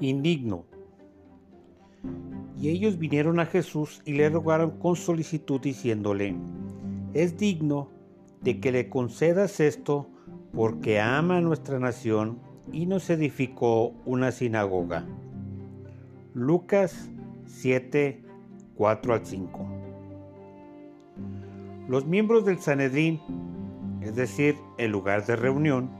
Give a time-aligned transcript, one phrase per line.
[0.00, 0.64] indigno.
[2.60, 6.34] Y ellos vinieron a Jesús y le rogaron con solicitud diciéndole,
[7.14, 7.88] es digno
[8.42, 10.08] de que le concedas esto
[10.52, 12.38] porque ama nuestra nación
[12.72, 15.06] y nos edificó una sinagoga.
[16.34, 17.10] Lucas
[17.46, 18.22] 7,
[18.74, 19.66] 4 al 5.
[21.88, 23.20] Los miembros del Sanedrín,
[24.02, 25.90] es decir, el lugar de reunión,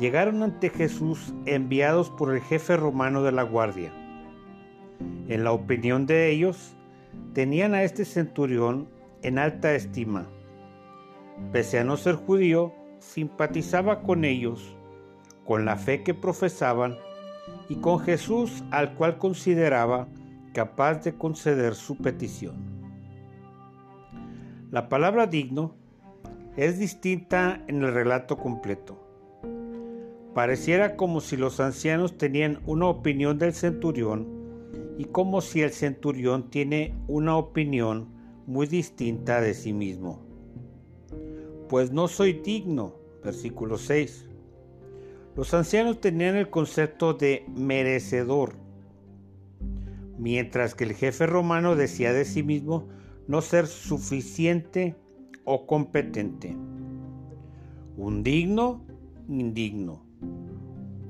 [0.00, 3.92] llegaron ante Jesús enviados por el jefe romano de la guardia.
[5.28, 6.74] En la opinión de ellos,
[7.34, 8.88] tenían a este centurión
[9.22, 10.26] en alta estima.
[11.52, 14.74] Pese a no ser judío, simpatizaba con ellos,
[15.44, 16.96] con la fe que profesaban
[17.68, 20.08] y con Jesús al cual consideraba
[20.54, 22.56] capaz de conceder su petición.
[24.70, 25.74] La palabra digno
[26.56, 29.09] es distinta en el relato completo.
[30.34, 34.28] Pareciera como si los ancianos tenían una opinión del centurión
[34.96, 38.08] y como si el centurión tiene una opinión
[38.46, 40.20] muy distinta de sí mismo.
[41.68, 44.26] Pues no soy digno, versículo 6.
[45.34, 48.54] Los ancianos tenían el concepto de merecedor,
[50.16, 52.86] mientras que el jefe romano decía de sí mismo
[53.26, 54.94] no ser suficiente
[55.44, 56.56] o competente.
[57.96, 58.84] Un digno,
[59.28, 60.09] indigno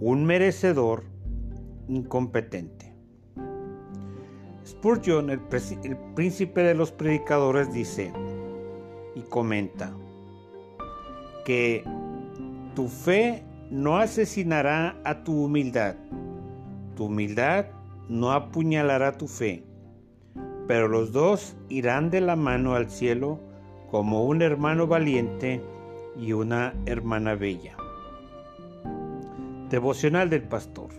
[0.01, 1.05] un merecedor
[1.89, 2.95] incompetente.
[4.67, 5.41] Spurgeon, el,
[6.15, 8.13] príncipe de los predicadores, dice
[9.15, 9.93] y comenta
[11.45, 11.85] que
[12.75, 15.97] tu fe no asesinará a tu humildad,
[16.97, 17.67] tu humildad
[18.09, 19.65] no apuñalará tu fe,
[20.67, 23.41] pero los dos irán de la mano al cielo
[23.91, 25.61] como un hermano valiente
[26.19, 27.80] y una hermana bella.
[29.71, 30.91] Devocional del Pastor.